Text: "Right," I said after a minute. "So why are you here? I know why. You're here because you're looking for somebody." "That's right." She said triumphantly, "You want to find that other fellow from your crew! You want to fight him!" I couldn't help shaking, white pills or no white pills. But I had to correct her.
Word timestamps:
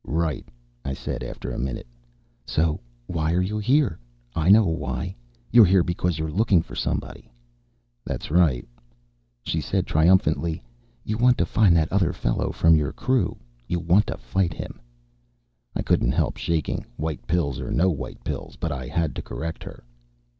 "Right," 0.03 0.49
I 0.83 0.95
said 0.95 1.21
after 1.21 1.51
a 1.51 1.59
minute. 1.59 1.85
"So 2.43 2.79
why 3.05 3.33
are 3.33 3.41
you 3.43 3.59
here? 3.59 3.99
I 4.35 4.49
know 4.49 4.65
why. 4.65 5.15
You're 5.51 5.63
here 5.65 5.83
because 5.83 6.17
you're 6.17 6.31
looking 6.31 6.63
for 6.63 6.73
somebody." 6.75 7.29
"That's 8.03 8.31
right." 8.31 8.67
She 9.43 9.61
said 9.61 9.85
triumphantly, 9.85 10.63
"You 11.03 11.19
want 11.19 11.37
to 11.37 11.45
find 11.45 11.77
that 11.77 11.91
other 11.93 12.13
fellow 12.13 12.51
from 12.51 12.75
your 12.75 12.93
crew! 12.93 13.37
You 13.67 13.79
want 13.79 14.07
to 14.07 14.17
fight 14.17 14.53
him!" 14.55 14.81
I 15.75 15.83
couldn't 15.83 16.13
help 16.13 16.35
shaking, 16.35 16.83
white 16.97 17.27
pills 17.27 17.59
or 17.59 17.69
no 17.69 17.91
white 17.91 18.23
pills. 18.23 18.55
But 18.55 18.71
I 18.71 18.87
had 18.87 19.15
to 19.17 19.21
correct 19.21 19.61
her. 19.65 19.83